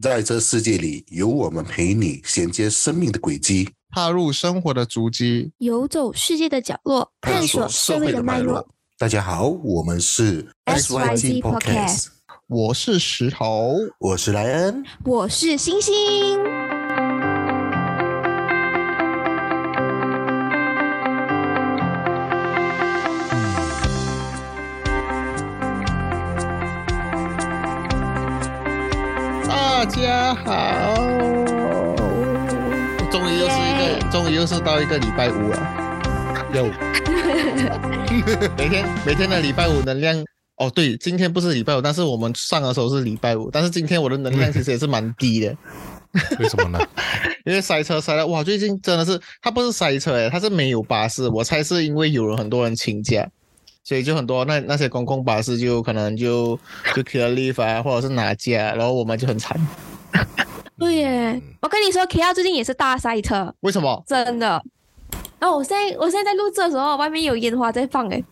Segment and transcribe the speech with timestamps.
[0.00, 8.66] 在这世界里，有我们陪你衔接生命的轨迹，踏入生活的足迹，游走世界的角落，探索社会的脉络。
[8.98, 12.06] 大家好，我们是 SYG Podcast，
[12.48, 15.92] 我是石头，我是莱恩，我是星星。
[29.82, 30.94] 大家好，
[33.10, 35.58] 终于又是一个，终于又是到一个礼拜五了。
[36.54, 36.66] 有，
[38.56, 40.16] 每天每天的礼拜五能量，
[40.58, 45.52] 哦对，今天不是礼拜五，但是我们上的时候是礼拜五，但是今天我的能量其实也是蛮低的。
[46.38, 46.78] 为什么呢？
[47.44, 53.28] 因为塞车塞了，哇，最近真的是，它不是塞车诶，它是没有巴士，我猜是因为有人很多人请假。
[53.84, 56.58] 所以就很多那那些公共巴士就可能就
[56.94, 59.58] 就 K L leave 啊，或者是哪家，然后我们就很惨。
[60.78, 63.54] 对耶，我跟你说，K L 最近也是大塞车。
[63.60, 64.02] 为什么？
[64.06, 64.62] 真的。
[65.38, 68.22] 然后我现在我现在在录制的时候，外面有烟花在放哎。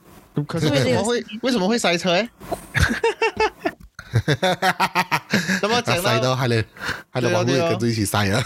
[0.47, 2.29] 可是为什么会为什么会塞车哎？
[5.61, 6.65] 怎么讲塞到还能
[7.11, 8.43] 还能往后跟着一起塞啊？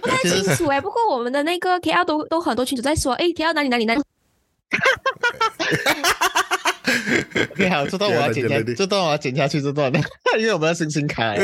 [0.00, 4.02] 不太清楚哎，不过我们的那个 K L 都都很多群主在说，哎，K L 哪里哪里哪里。
[7.56, 9.90] 你好，这段我要剪下，这段我要剪下去，这段。
[9.90, 9.98] 的，
[10.38, 11.34] 因为我们要星星 卡，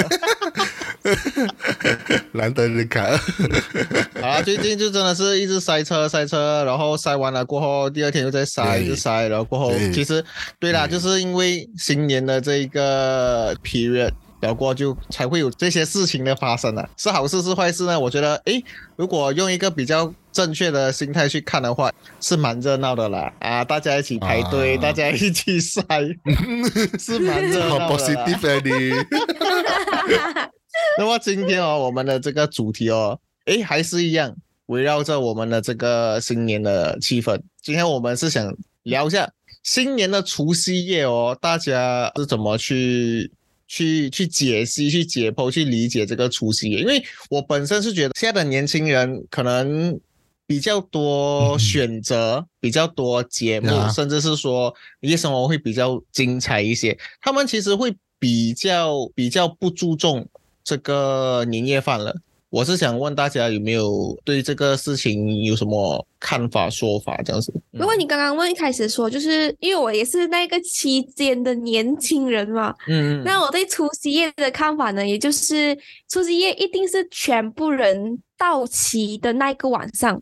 [2.33, 3.03] 难得的卡。
[4.21, 10.25] 啊，最近就真的是一直塞车，塞车，然后塞完了过后，第二天又在塞，又塞，然后过后，其实
[10.59, 14.13] 对啦，就是因为新年的这一个 period。
[14.41, 17.99] 聊过就才会有这些事情的发生了，是好事是坏事呢？
[17.99, 18.63] 我觉得，诶，
[18.97, 23.33] 如果用一个比较正确的心态去看的话，是蛮热闹的啦。
[23.41, 25.83] 啊，大家一起排队，大家一起晒，
[26.99, 28.05] 是蛮热闹的。
[30.99, 34.35] 那么今天哦，我们的这个主题哦，诶，还是一样
[34.67, 37.39] 围绕着我们的这个新年的气氛。
[37.61, 38.55] 今天我们是想
[38.85, 39.31] 聊一下
[39.63, 43.31] 新年的除夕夜哦，大家是怎么去？
[43.71, 47.01] 去去解析、去解剖、去理解这个除夕夜，因为
[47.31, 49.97] 我本身是觉得现在的年轻人可能
[50.45, 56.99] 比较多选择，比较多节目，甚至是说夜生活会比较精彩一些。
[57.21, 60.27] 他们其实会比较比较不注重
[60.65, 62.17] 这个年夜饭了。
[62.51, 67.53] 我是想问大家有没有对这个事情有什么看法、说法这样子？
[67.71, 75.79] 如果你刚刚问一开始说，就是因为我也是那个期间的年轻人嘛，嗯，那我对除夕夜的看法呢，也就是
[76.09, 80.21] 除夕夜一定是全部人到齐的那个晚上，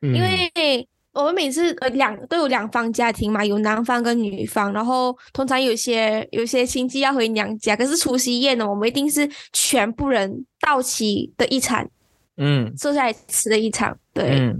[0.00, 0.86] 因为。
[1.12, 11.88] 我们每次呃两都有两方家庭嘛，有男方跟女方，然后通常有些有些亲戚要回娘家，可是除夕夜呢，我们一定是全部人到齐的一场，
[12.36, 14.58] 嗯，坐下来吃的一场，对，嗯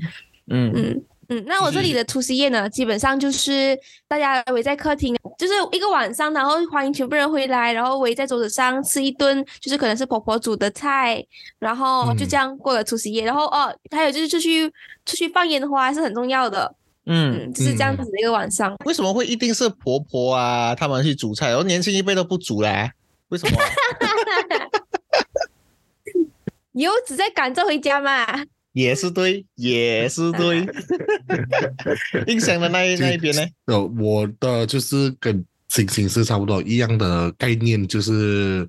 [0.48, 0.72] 嗯。
[0.74, 1.04] 嗯。
[1.30, 11.24] 嗯，那我这里的除夕夜呢，基本上就是大家围在客厅，就是一个晚上，然后欢迎全部人回来，然后围在桌子上吃一顿，就是可能是婆婆煮的菜，
[11.60, 13.24] 然后就这样过了除夕夜。
[13.24, 14.68] 然后哦，还有就是出去
[15.06, 16.74] 出去放烟花是很重要的，
[17.06, 18.74] 嗯，就是这样子的一个晚上。
[18.84, 20.74] 为什么会一定是婆婆啊？
[20.74, 22.90] 他们去煮菜，然后年轻一辈都不煮嘞？
[23.28, 23.56] 为什么？
[26.72, 28.26] 你又只在赶着回家嘛？
[28.72, 30.66] 也是对，也是对。
[32.26, 33.42] 印象的那一那一边呢？
[33.66, 38.66] 呃，我的就是跟星星是差不多一样的概念，就是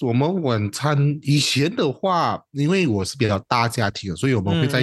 [0.00, 4.82] 我们晚餐以前的话，因为我是比较大家庭，所以我们会在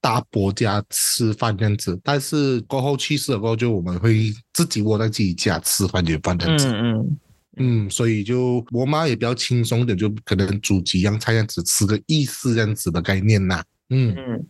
[0.00, 1.98] 大伯家吃饭这样子。
[2.02, 6.68] 但是过后去世了过后，就我们会自己窝在自己家吃饭年饭这样子。
[6.68, 7.18] 嗯嗯
[7.56, 13.62] 嗯，所以就我妈也比较轻松点，就可能煮几样菜这样子吃个意思这样子的概念呐。
[13.90, 14.46] 嗯嗯，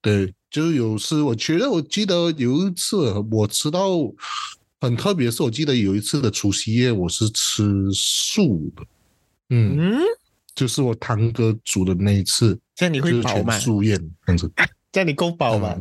[0.00, 3.90] 对，就是有次，我觉得我记得有一次我吃到
[4.80, 8.82] 很特别，是我记得有一次的除夕夜，我是吃素的，
[9.50, 9.98] 嗯，
[10.54, 13.58] 就是我堂哥煮的那一次，这样你会饱吗？
[13.58, 14.50] 素宴这样子，
[14.92, 15.76] 这样你够饱吗？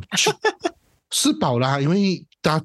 [1.11, 2.61] 是 饱啦，因为大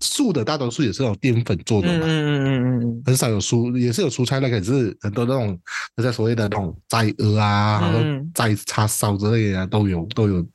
[0.00, 5.58] 素的大多数也是用淀粉做的嘛，嗯嗯嗯嗯，很少有蔬，也是有蔬菜的，可是很多那种，
[6.02, 10.46] 在所谓的那种斋鹅啊，然后斋叉烧之类的啊都有，都有，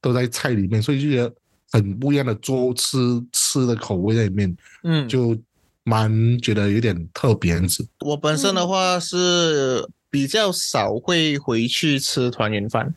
[0.00, 1.32] 都在菜里面，所以就觉得
[1.72, 2.98] 很不一样的做吃
[3.32, 5.36] 吃的口味在里面，嗯，就
[5.84, 7.86] 蛮觉得有点特别子。
[8.00, 12.94] 我本身的话是比较少会回去吃团圆饭。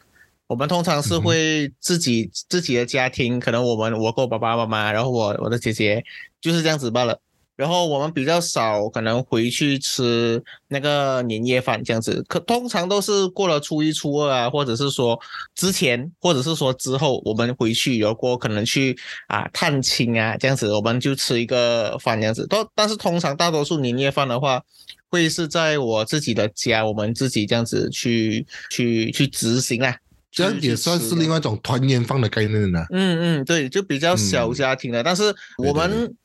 [0.50, 6.04] 我们通常是会自己自己的家庭，可能我们我跟我爸爸妈妈，然后我我的姐姐
[6.42, 7.16] 就是这样子罢了。
[7.56, 15.20] 然后我们比较少可能回去吃那个年夜饭这样子，可通常都是过了初一初二啊，或者是说
[15.54, 18.98] 之前，或者是说之后，我们回去有过可能去
[19.28, 22.48] 啊探亲啊这样子，我们就吃一个饭这样子。
[22.48, 24.64] 都但是通常大多数年夜饭的话，
[25.12, 29.94] 会是在我自己的家，我们自己这样子去去去执行啊。
[30.32, 32.86] 这样也算是另外一种团圆饭的概念呢。
[32.92, 36.16] 嗯嗯，对，就比较小家庭的，但是我们。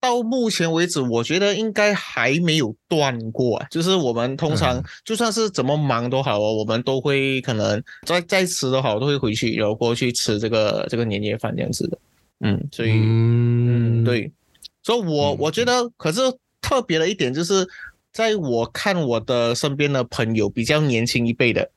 [0.00, 3.60] 到目前为止，我觉得应该还没有断过。
[3.68, 11.98] 就是我们通常就算是怎么忙都好哦，我们都会可能再再吃都好，都会回去然后过去吃这个这个年夜饭这样子的。
[12.38, 14.30] 嗯，所以嗯对，
[14.84, 16.20] 所以我我觉得，可是
[16.60, 17.66] 特别的一点就是，
[18.12, 21.68] 在我看我的身边的朋友比较年轻一辈的，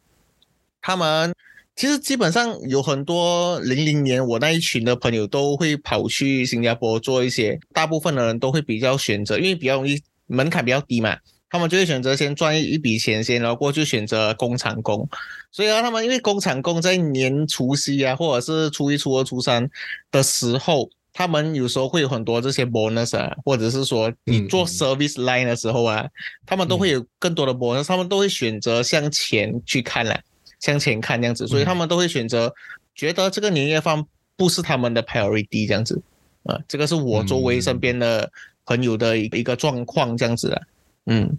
[0.79, 1.33] 他们。
[1.75, 11.17] 其实基本上有很多零零年我那一群的朋友都会跑去新加坡做一些，大部分的人都会比较选择，因为比较容易门槛比较低嘛，
[11.49, 15.07] 他们就会选择先赚一一笔钱先，然后过去选择工厂工。
[15.51, 19.67] 所以啊，他们因为工厂工在年除夕啊，或者是初一、初二、初三
[20.11, 26.07] 的时候，他们有时候会有很多这些 bonus 啊，或者是说你做 service line 的时候啊，
[26.45, 30.19] 他们都会有更多的 bonus，他们都会选择向前去看了。
[30.61, 32.53] 向前看这样子，所以他们都会选择
[32.95, 34.05] 觉得这个年夜饭
[34.37, 36.01] 不是他们的 priority 这样子，
[36.43, 38.31] 啊，这个是我周围身边的
[38.65, 40.61] 朋友的一一个状况这样子的，
[41.07, 41.37] 嗯，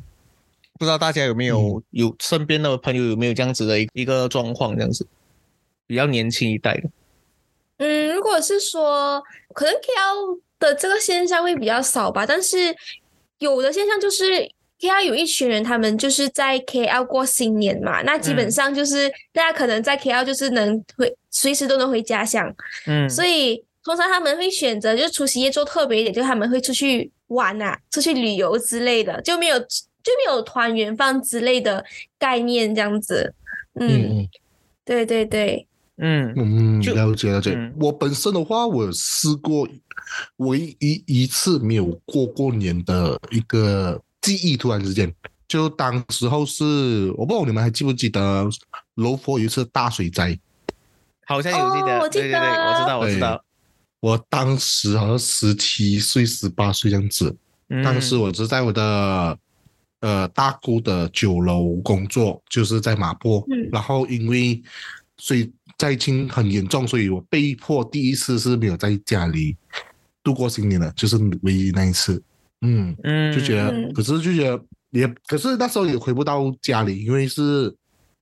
[0.79, 5.07] 不知道大家有没有有身边的朋友有没有这样子的一一个状况这样子，
[5.87, 6.91] 比较年轻一代的，
[7.79, 9.23] 嗯，如果是说
[9.55, 12.77] 可能 KL 的这个现象会比较少吧，但是
[13.39, 14.51] 有的现象就是。
[14.83, 22.53] KL 有一群人，他们就是在 KL 过新年嘛，那基本上就是大家可能在 KL 就是能回，随时都能回家乡，
[22.89, 31.85] 嗯，所以通常他们会选择就是除夕夜做特别一点，就他们会出去玩啊，出去旅游之类的，就没有就没有团圆饭之类的
[32.19, 33.33] 概念这样子，
[33.79, 34.27] 嗯，
[34.85, 35.65] 对对对，
[35.99, 36.35] 嗯。
[36.37, 37.57] 嗯，了解了解。
[37.79, 39.69] 我本身的话，我试过
[40.39, 44.03] 唯一一次没有过过年的一个。
[44.23, 45.13] 记忆突然之间，
[45.47, 48.49] 就当时候是我不知道你们还记不记得
[48.95, 50.39] 罗佛有一次大水灾，
[51.27, 53.45] 好像有记得，对对对，我知道我知道。
[54.01, 57.37] 我当时好像十七岁十八岁这样子，
[57.85, 59.39] 当时我是在我的
[60.01, 64.61] 呃大姑的酒楼工作，就是在马坡，然后因为
[65.19, 65.49] 水
[65.79, 69.57] 灾情很严重，所以我被迫第一次是没有在家里
[70.23, 72.23] 度过新年的，就是唯一那一次。
[72.63, 77.75] 嗯嗯，就觉得，可是就觉得也，可是那时候也回不到家里，因为是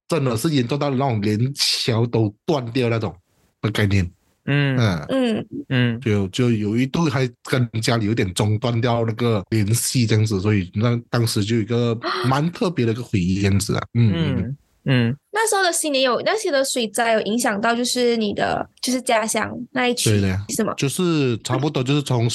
[0.09, 3.15] 真的是严重到那种连桥都断掉那种
[3.61, 4.11] 的概念。
[4.47, 11.97] 嗯嗯嗯嗯，就就有一度还跟家里有点中断掉那个联系这样子，所以那当时就有一个
[12.27, 13.83] 蛮特别的一个回忆这样子啊。
[13.95, 14.57] 嗯嗯
[14.87, 20.73] 嗯，那时候的新年有那些的水灾有影响到，就是你的就是家乡那一区，对的，是吗？
[20.79, 22.27] 就是差不多就是从。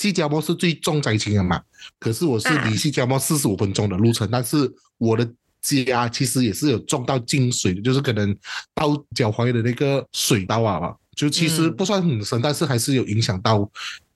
[0.00, 1.60] 西加坡是最重灾情的嘛？
[1.98, 4.56] 可是我是离西加坡四十五分钟的路程，但是
[4.96, 5.30] 我的
[5.60, 8.34] 家其实也是有撞到进水的，就是可能
[8.74, 13.70] 到脚踝的那个水道啊，就其实不算很深，但是还是有影响到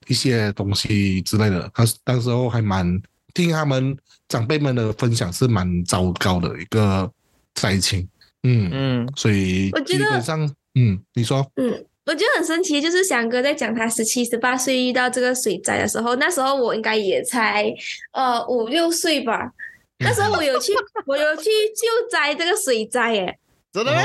[0.07, 1.69] 一些东西之类的。
[1.71, 2.99] 他当时候还蛮
[3.35, 3.95] 听他们
[4.27, 7.11] 长辈们的分享，是蛮糟糕的一个
[7.53, 8.09] 灾情。
[8.41, 11.85] 嗯嗯，所以基本上，嗯，你说，嗯。
[12.05, 17.73] 我觉得很神奇，就是翔哥在讲他十七、十八岁遇到这个水灾的时候，那时候我应该也才
[18.13, 19.51] 呃五六岁吧。
[19.99, 20.73] 那时候我有去，
[21.07, 23.39] 我有去救灾这个水灾，耶。
[23.73, 23.99] 真的吗？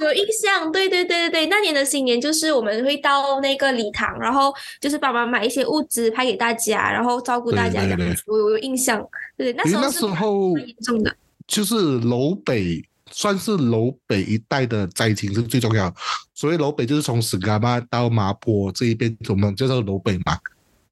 [0.00, 8.22] 有印象，对对对对对，那年的新年就是我们会到那个礼堂，然后就是帮忙买一些物资派给大家，然后照顾大家这样子。
[8.26, 11.14] 我有印象，对，那时候是蛮严重的，
[11.46, 12.82] 就是楼北。
[13.10, 15.92] 算是楼北一带的灾情是最重要。
[16.34, 20.38] 所谓楼北，就是从史嘎巴到麻坡这一边，我们叫做楼北嘛。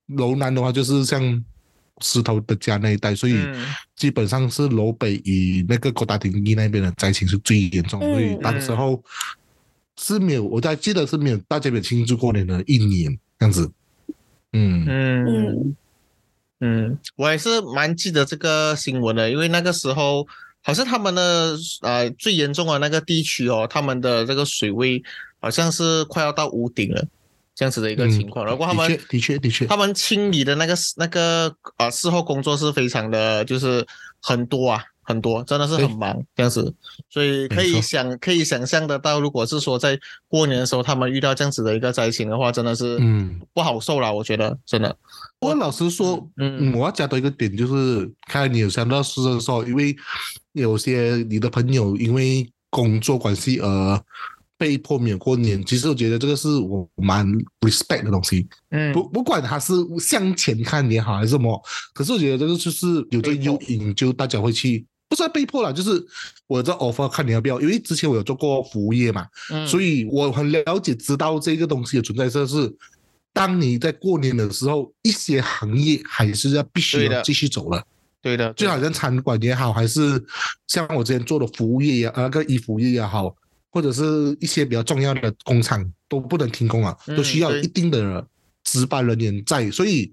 [0.09, 1.45] 楼南的话，就是像
[2.01, 3.37] 石头的家那一带，所以
[3.95, 8.01] 基本上是楼北以那个国大丁一那边的灾情是最严重。
[8.01, 9.03] 所以当时候
[9.97, 13.71] 是没有，我在记得是没有大家没有庆祝过年的一年这样子。
[14.53, 15.77] 嗯嗯
[16.61, 20.27] 嗯，我也是蛮记得这个新闻的，因为那个时候。
[20.69, 25.03] 好像他们的呃最严重的那个地区哦，他们的这个水位
[25.41, 27.03] 好像是快要到屋顶了，
[27.55, 28.45] 这样子的一个情况。
[28.45, 33.87] 然后他们的确的确，他们清理的那个那个啊事后工作是非常的，就是
[34.21, 36.75] 很多啊，很多，真的是很忙这样子，
[37.09, 39.99] 所以可以想可以想象得到，如果是说在
[40.29, 44.95] 过年的时候他们遇到这样子的一个灾情的话，真的是嗯不好受了，我觉得真的。
[45.41, 49.97] 不过老实说，嗯，我要加多一个点，就是看你有想到是说，因为
[50.53, 54.05] 有些你的朋友因为工作关系而。
[54.61, 57.25] 被迫免过年，其实我觉得这个是我蛮
[57.61, 58.45] respect 的东西。
[58.71, 61.62] 嗯，不不管他是向前看也好还是什么，
[61.95, 66.03] 可是我觉得这个就是有这个诱因，就大家会去，不算被迫了，就是
[66.47, 67.61] 我这 offer 看你要不要。
[67.61, 69.27] 因为之前我有做过服务业嘛，
[69.67, 72.73] 所以我很了解，知道这个东西的存在，就是
[73.33, 77.83] 当你在过年的时候，一些行业还是要必须要继续走了。
[78.23, 80.25] 对的，就好像餐馆也好，还是
[80.67, 83.35] 像我之前做的服务业也那个衣服业也好。
[83.71, 88.27] 或者是一些比较重要的工厂都不能停工啊，都需要一定的
[88.65, 90.11] 值班人员在，所以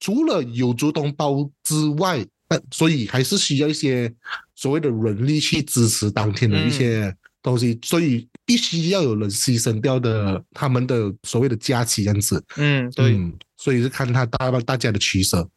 [0.00, 4.12] 除了有足同胞之外，呃，所以还是需要一些
[4.54, 12.42] 所谓的人力去支持当天的一些东西，所以必须要有人牺牲掉的他们的所谓的假期这样子。
[12.56, 13.18] 嗯，对，
[13.56, 15.48] 所以是看他大大家的取舍。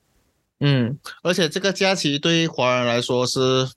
[0.59, 3.67] 嗯，而且这个假期对华人来说是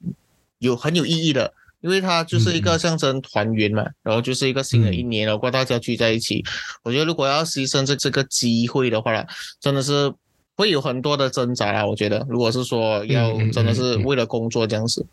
[0.58, 1.52] 有很有意义的。
[1.82, 6.44] 因为它就是一个象征团圆嘛，然后就是一个新的一年，然后大家聚在一起。
[6.82, 9.26] 我觉得如果要牺牲这这个机会的话，
[9.58, 10.12] 真的是
[10.60, 11.86] 会有很多的挣扎啊。
[11.86, 15.06] 我觉得，如果是说要真的是为了工作这样子，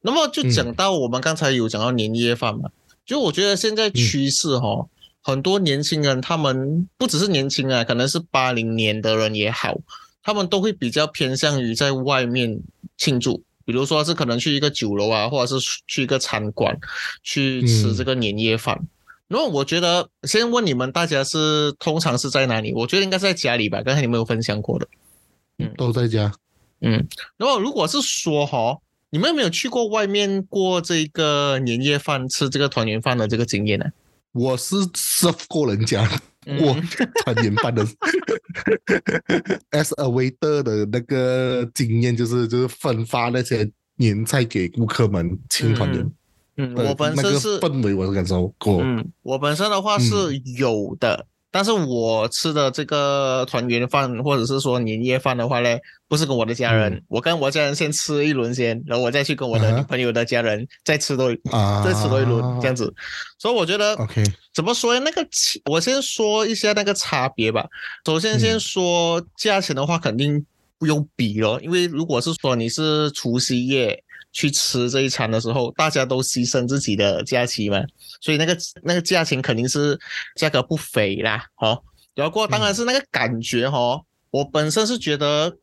[0.00, 2.70] 那么就讲到我们刚才有讲到年夜饭嘛，
[3.04, 4.86] 就我觉得现在趋势哈，
[5.22, 9.76] 很多年轻人他们不只是年轻啊，可能是八零年的人也好，
[10.22, 12.58] 他们都会比较偏向于在外面
[12.96, 13.42] 庆祝。
[13.66, 16.78] 比如说是可能去一个酒楼啊，或者是去一个餐馆
[17.22, 18.80] 去吃这个年夜饭。
[19.28, 22.72] 那么我觉得先问你们，大家是通常是在哪里？
[22.74, 23.82] 我觉得应该是在家里吧。
[23.82, 24.86] 刚才你们有分享过的，
[25.58, 26.32] 嗯，都在家。
[26.80, 28.78] 嗯，然后如果是说哈，
[29.10, 33.86] 你们有没有去过外面过这个年夜饭，吃这个团圆饭的这个经验呢？
[34.32, 36.08] 我是 serve 过人家。
[36.58, 36.76] 过
[37.24, 37.82] 团圆饭的，
[39.72, 43.66] as a waiter 的那个经验就是就是分发那些
[43.96, 46.00] 年菜给顾客们庆团圆。
[46.00, 46.12] 嗯，
[46.76, 48.80] 我本身是氛围我是感受过。
[48.82, 50.14] 嗯，我本身的话是
[50.58, 51.26] 有的。
[51.50, 55.68] 但是我吃的这个团圆饭，或者是说年夜饭的话呢，
[56.08, 61.32] 不是跟我的家人，我跟我家人先吃一轮先，然后我再去跟我的女朋友的家人再吃多，
[61.84, 62.92] 再吃多一轮这样子。
[63.38, 65.00] 所以我觉得，OK，怎么说呢？
[65.04, 65.24] 那个，
[65.70, 67.64] 我先说一下那个差别吧。
[68.04, 70.44] 首先，先说价钱的话，肯定
[70.76, 74.02] 不用比了，因为如果是说你是除夕夜。
[74.34, 77.80] 去吃这一餐的时候，大家都牺牲自己的假期嘛，
[78.20, 79.96] 所以那个那个价钱肯定是
[80.34, 81.84] 价格不菲啦，好，
[82.16, 85.56] 然后当然是那个感觉哈，我本身是觉得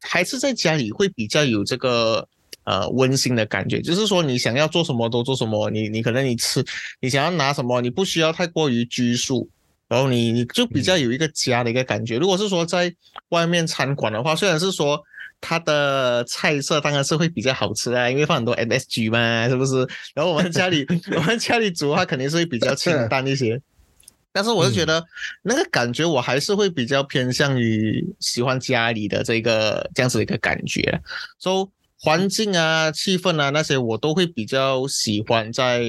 [0.00, 2.26] 还是在家里会比较有这个
[2.64, 6.64] 呃温馨的感觉，就是说你想要做什么都做什么，你你可能你吃
[7.02, 9.46] 你想要拿什么，你不需要太过于拘束，
[9.86, 12.16] 然后你你就比较有一个家的一个感觉。
[12.16, 12.90] 如果是说在
[13.28, 15.04] 外面餐馆的话，虽然是说。
[15.40, 19.86] 它的菜色当然是会比较好吃啊，因为放很多 MSG 嘛，是不是？
[20.14, 23.60] 然后我们家里 我们家里煮的话，肯定是会比较清淡一些。
[24.30, 25.02] 但是我是觉得
[25.42, 31.00] 那个感觉，我还是会比较偏向于喜欢家里的这个这样子的一个感觉。
[31.40, 31.68] 说
[31.98, 35.82] 环境啊、气氛啊那些，我都会比较喜欢在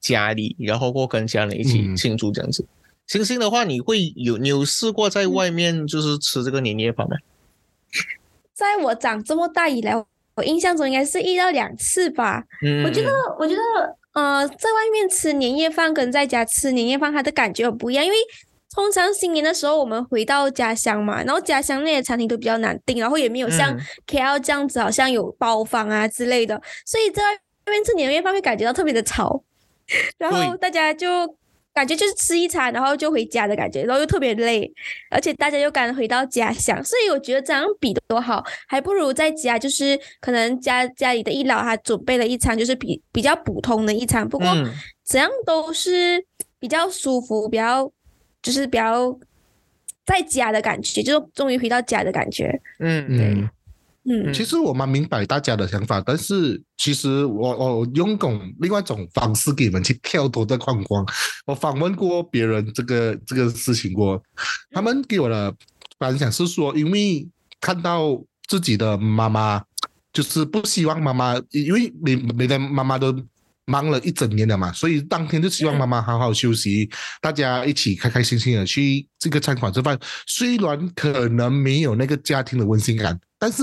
[0.00, 2.64] 家里，然后过跟家人一起庆祝这样子。
[3.06, 7.16] 星星的话，你会有你有试过在外面就是吃这个年夜饭吗？
[8.54, 9.94] 在我长这么大以来，
[10.36, 12.44] 我印象中应该是一到两次吧。
[12.64, 13.60] 嗯，我觉得，我觉得，
[14.12, 18.04] 呃，在外面吃年夜饭跟在家吃年夜饭，它的感觉很不一样。
[18.04, 18.16] 因为
[18.74, 29.42] 通常新年的时候，我们回到家乡嘛，然后家乡那些餐厅都比较难订，然后也没有像 KL 这样子，好像有包房啊之类的，所以在外面吃年夜饭会感觉到特别的吵，
[30.18, 31.36] 然后大家就。
[31.74, 34.72] 感觉就是吃一餐，然后就回家的感觉，然后又特别累，
[35.10, 44.46] 而且大家又赶回到家乡，所以我觉得这样比多好，还不如在家，就是可能家家里的一老他准备了一餐，就是比比较普通的一餐，不过
[45.04, 46.24] 怎样都是
[46.60, 47.90] 比较舒服，比较
[48.40, 49.18] 就是比较
[50.06, 52.60] 在家的感觉，就是终于回到家的感觉。
[52.78, 53.48] 嗯，对。
[54.06, 61.06] 嗯，其实我蛮明白大家的想法，但是其实我我用种另外一种方式给你们去跳脱这框框。
[61.46, 64.22] 我访问过别人这个这个事情过，
[64.70, 65.54] 他们给我的
[65.98, 67.26] 反响是说，因为
[67.60, 69.62] 看到自己的妈妈，
[70.12, 73.10] 就是不希望妈妈，因为每每天妈妈都
[73.66, 76.90] 忙了一整年了嘛，所以当天就希望妈妈好好休息，
[77.20, 79.98] 大家一起开开心心的去这个餐馆吃饭。
[80.26, 83.18] 虽然可能没有那个家庭的温馨感。
[83.36, 83.62] 但是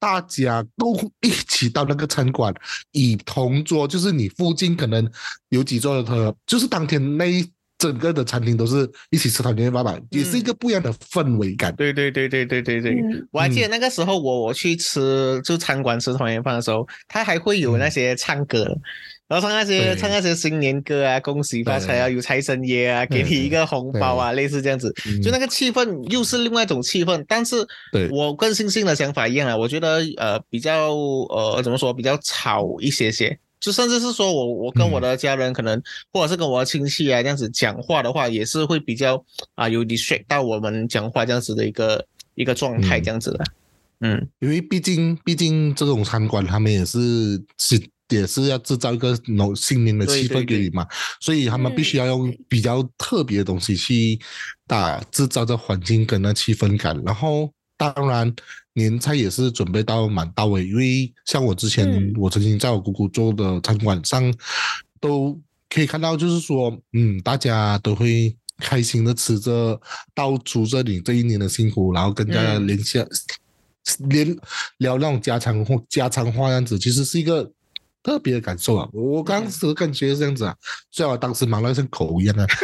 [0.00, 2.52] 大家都一起到那个餐馆，
[2.90, 5.08] 以同桌，就是你附近可能
[5.50, 11.72] 有几桌的朋友，就是当天那一整个的餐厅都是一起吃团圆饭吧，也是一个不一样的氛围感。
[11.76, 12.96] 对对对对对对对，
[13.30, 18.76] 我还记得那个时候我我去吃就餐馆吃团圆饭的时候，他还会有那些唱歌。
[19.32, 27.24] 然后唱那些唱那些新年歌啊，恭喜发财啊，有财神爷啊，给你一个红包啊，类似这样子，就那个气氛又是另外一种气氛。
[27.26, 27.66] 但是
[28.10, 30.92] 我跟星星的想法一样啊，我觉得呃比较
[31.30, 39.24] 呃怎么说比较吵一些些，就甚至是说我我跟我的家人可能或者是跟我的亲戚啊这样子讲话的话，也是会比较
[39.54, 43.44] 啊有 distract 到我们讲话这样子的一个一个状态这样子的。
[44.02, 47.82] 嗯，因为毕竟毕竟这种餐馆他们也是是。
[48.14, 50.86] 也是要制造一个农新年的气氛给你嘛，
[51.20, 54.18] 所以他们必须要用比较特别的东西去
[54.66, 57.00] 打制造这环境跟那气氛感。
[57.04, 58.32] 然后当然
[58.74, 64.32] 年菜也是准备到蛮到位，因为像我之前我曾经在我姑姑做的餐馆上，
[65.00, 69.80] 都可以看到，就是说，嗯，大家都会开心的吃着，
[70.14, 73.04] 道出这里这一年的辛苦，然后跟大家连下
[74.08, 74.36] 连
[74.78, 77.50] 聊那种家常话家常话样子，其实是一个。
[78.02, 78.88] 特别的感受啊！
[78.92, 80.56] 我当时感觉是这样子啊，
[80.90, 82.46] 虽然我当时忙得像狗一样啊。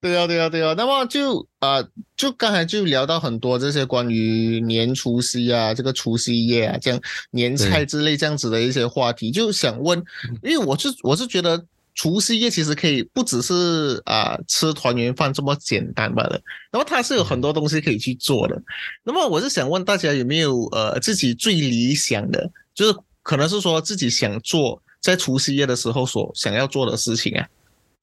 [0.00, 0.74] 对啊，对啊，对啊。
[0.76, 1.82] 那么就啊，
[2.16, 7.00] 就刚才就聊到很多这些关于年除夕啊，这个除夕夜啊，这样
[7.30, 10.02] 年菜之类这样子的一些话题，就想问，
[10.42, 11.64] 因为我是我是觉得。
[11.94, 16.40] 除夕夜其实可以不只是啊吃团圆饭这么简单罢了，
[16.72, 18.60] 那么它是有很多东西可以去做的。
[19.04, 27.46] 那么我是想问大家有没有呃自己最理想的，就是可能是说自己想做在除夕夜的时候所想要做的事情啊，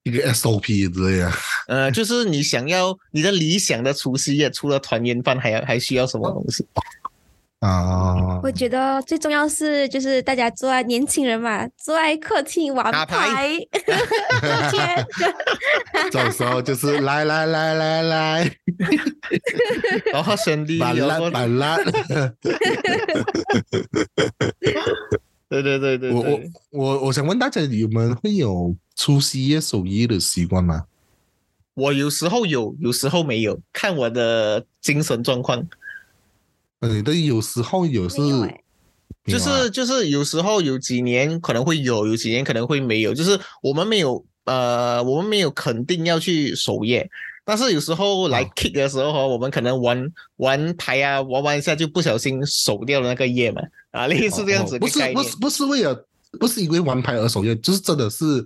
[0.04, 1.32] 一个 SOP 之类的。
[1.68, 6.66] 呃，就是你想要你的理想的除夕夜，除了团圆饭，还要还需要什么东西？
[7.62, 13.56] 啊，我觉得最重要是就是大家坐在年轻人嘛，坐在客厅玩牌，
[14.42, 15.06] 聊天。
[16.10, 18.56] 这时候就是来来来来来，
[20.12, 21.78] 然后兄弟，板烂板烂。
[25.48, 26.40] 对对对对，我我
[26.72, 30.86] 我我想问大家，你们会有除夕夜守夜的习惯吗？
[31.74, 35.64] 我有时候有，有时候没有，看我的精神状况。
[36.82, 38.18] 嗯，对，有时候有是，
[39.24, 47.08] 就是就是有时候有几年可能会有，有几年可能会没有，就是我们没有呃，我们没有肯定要去守夜，
[47.44, 54.76] 但是有时候来 kick 的时候，我们可能玩玩牌啊，玩玩一下就不小心守掉了那个夜嘛，啊，类似这样子。
[54.78, 56.06] 不是不是不是为了，
[56.40, 58.44] 不是因为玩牌而守夜，就是真的是。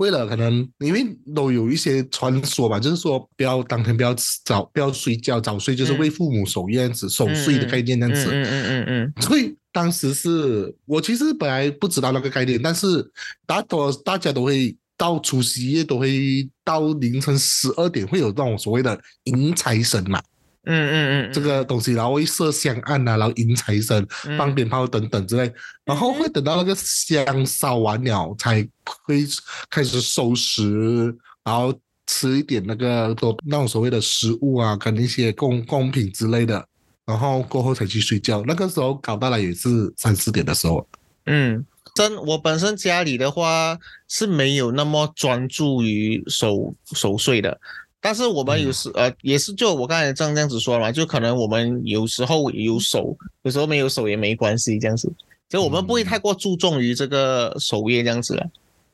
[0.00, 8.30] 为了可能，因为都有一些传说吧，就是说不要当天不要早不要睡觉，早睡就是为父母守夜子守岁的概念这样子。
[8.32, 9.22] 嗯嗯嗯嗯。
[9.22, 13.12] 所以当时是我其实本来不知道那个概念，但是
[13.44, 20.22] 大多大家都会到除夕夜都会到凌晨十二点会有那种所谓的迎财神嘛。
[20.64, 25.50] 嗯嗯嗯，这个东西，然后会设香案啊，然后迎财神、放鞭炮等等之类，
[25.86, 29.24] 然后会等到那个香烧完了，才会
[29.70, 31.04] 开始收拾，
[31.44, 31.72] 然后
[32.06, 36.62] 吃一点那个都那种所谓的食物啊，跟一些贡贡品之类的，
[37.06, 38.42] 然后过后才去睡觉。
[38.46, 40.86] 那个时候搞到了也是三四点的时候。
[41.24, 47.58] 嗯，真我本身家里的话是没有那么专注于守守岁的。
[48.00, 55.12] 但是我们有时呃也是就我刚才这样这样子说嘛，就可能我们有时候有手，有时候没有手也没关系这样子，
[55.48, 58.46] 就我们不会太过注重于这个守夜这样子了。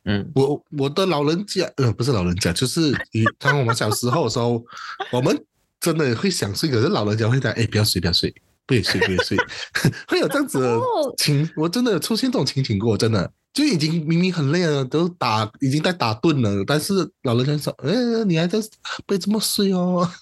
[0.07, 4.63] 嗯，我我的老人家呃不是老人家，就是以当我们小时候的时候，
[5.11, 5.37] 我们
[5.81, 8.33] 真的会想睡，可是老人家会讲哎不要睡不要睡，
[8.67, 9.37] 不要睡不要睡，
[10.09, 10.81] 会有这样子的
[11.19, 13.31] 情，我真的有出现这种情景过，真的。
[13.55, 17.91] 就已经明明很累了，都打已经在打盹了，但是老人家说：“哎，
[18.27, 18.59] 你还在
[19.07, 20.07] 被这么睡哦？”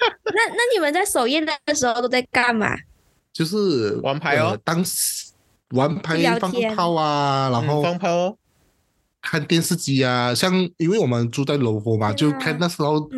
[0.00, 2.74] 那那你们在守夜的时候都在干嘛？
[3.34, 5.30] 就是玩牌哦，当时
[5.72, 8.38] 玩牌放炮啊，然后放炮，
[9.20, 10.34] 看电视机啊。
[10.34, 13.10] 像因为我们住在楼佛嘛，就看那时候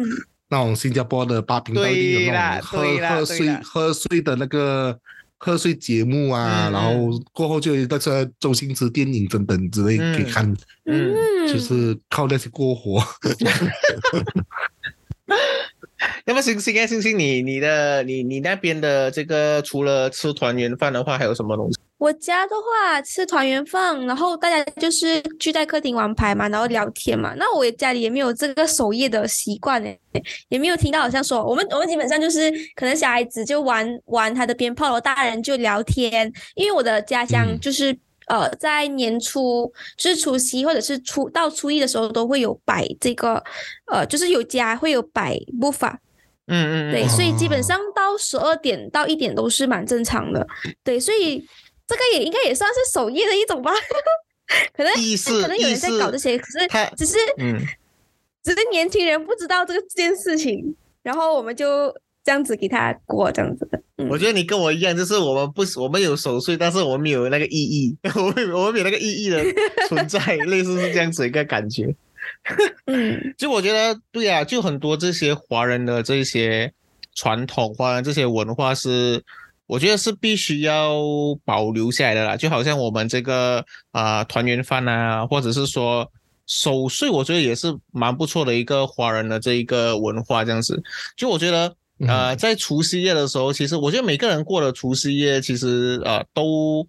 [0.48, 4.98] 那种新加坡的八频道有那种喝喝睡喝睡的那个。
[5.40, 10.52] 贺岁节目啊，然后过后就有那些周星驰电影等等之类可以看，
[10.84, 11.14] 嗯，
[11.46, 13.00] 就是靠那些过活。
[16.26, 21.78] 那么星星啊，星星，你你的你你那边的这个除了吃团圆饭的话，还有什么东西？
[21.98, 27.34] 我家的话吃团圆饭，然后大家就是聚在客厅玩牌嘛，然后聊天嘛。
[27.36, 29.98] 那我家里也没有这个守夜的习惯诶，
[30.48, 36.32] 也没有听到好像说我们我们基本上就是可能小孩子就玩玩他的鞭炮了，大人就聊天。
[36.54, 37.96] 因为我的家乡就是
[38.28, 43.42] 呃在年初就是除夕或者是初到初一的时候都会有摆这个
[43.90, 45.98] 呃就是有家会有摆步法。
[46.50, 50.46] 嗯嗯，对，所以基本上到十二点到一点都是蛮正常的。
[50.82, 51.46] 对，所以
[51.88, 53.72] 这个也应该也算是守夜的一种吧。
[54.72, 54.92] 可能
[55.42, 57.60] 可能有人在搞这些，可是只是嗯，
[58.42, 63.82] 只是年轻人不知道这个这件事情，然后我们就这样子给他过这样子的。
[64.08, 69.44] 我觉得你跟我一样，就是我们不我们有守岁，但是我们有那个意义， 我们我们有那个意义的
[69.88, 71.94] 存在， 类似是这样子一个感觉。
[72.86, 76.72] 嗯，就我觉得对啊，就很多这些华人的这些
[77.14, 79.22] 传统，华人这些文化是，
[79.68, 80.98] 我觉得是必须要
[81.44, 82.36] 保留下来的啦。
[82.36, 86.10] 就好像我们这个啊团圆饭啊，或者是说
[86.46, 90.82] 守岁，我觉得也是蛮不错的一个华人的这一个文化这样子。
[91.16, 91.72] 就我觉得
[92.08, 96.84] 呃，在除夕夜的时候，其实我觉得每个人过了除夕夜，其实呃都。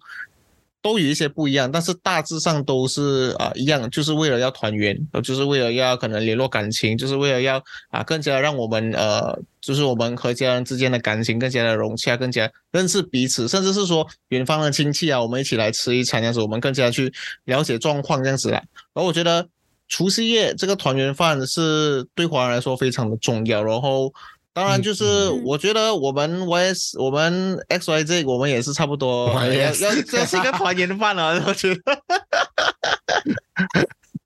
[0.82, 17.12] 都有一些不一样，但是大致上都是啊一样，就是为了要团圆，就是为了要可能联络感情，就是为了要啊更加让我们呃，就是我们和家人之间的感情更加的融洽，更加认识彼此，甚至是说远方的亲戚啊，我们一起来吃一餐这样子，我们更加去
[17.44, 18.62] 了解状况这样子啦。
[18.94, 19.46] 而我觉得
[19.88, 24.12] 除夕夜这个团圆饭是对华人来说非常的重要，然后。
[24.60, 31.80] 当然，就是我觉得我们 YS 我们 XYZ 我们也是差不多要要这是一个团圆饭了，我觉得。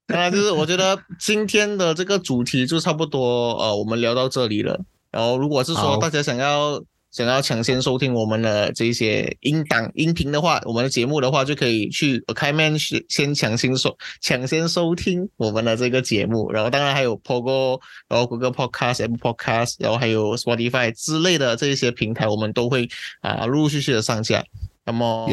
[0.09, 4.81] 当然，就是我觉得今天的这个主题就差不多，呃，我们聊到这里了。
[5.13, 6.83] 然后，如果是说大家想要。
[7.15, 16.51] 想要抢先收听我们的这些音档音频的话，我们的节目的话，就可以去开麦先先抢先收抢先收听我们的这个节目。
[16.51, 22.89] 然后当然还有 Pogo，然后 Google Podcast、Apple Podcast，然后还有 Spotify 之类的这一些平台，我们都会
[23.21, 24.43] 啊陆陆续续的上架。
[24.85, 25.31] 那么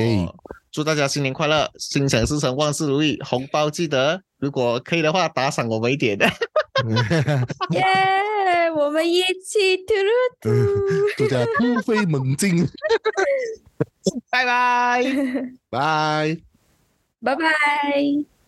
[0.71, 6.27] 祝大家新年快乐，心想事成，万事如意，红包记得如果可以的话打赏我们一点的。
[7.73, 7.83] 耶！
[8.81, 9.93] 我们一起突
[10.41, 10.49] 突，
[11.29, 12.67] 大家突飞猛进。
[14.31, 15.03] 拜拜，
[15.69, 16.37] 拜
[17.21, 18.40] 拜拜。